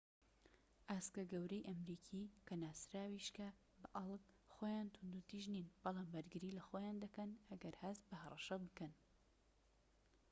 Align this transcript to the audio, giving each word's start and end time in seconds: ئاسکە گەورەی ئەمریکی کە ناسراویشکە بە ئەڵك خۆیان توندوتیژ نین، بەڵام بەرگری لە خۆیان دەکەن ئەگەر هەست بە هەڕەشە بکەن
ئاسکە 0.89 1.23
گەورەی 1.31 1.67
ئەمریکی 1.69 2.23
کە 2.45 2.53
ناسراویشکە 2.63 3.47
بە 3.79 3.87
ئەڵك 3.97 4.23
خۆیان 4.53 4.87
توندوتیژ 4.95 5.45
نین، 5.53 5.67
بەڵام 5.83 6.07
بەرگری 6.13 6.55
لە 6.57 6.63
خۆیان 6.67 6.97
دەکەن 7.05 7.29
ئەگەر 7.49 7.75
هەست 7.83 8.03
بە 8.09 8.15
هەڕەشە 8.23 8.57
بکەن 8.65 8.93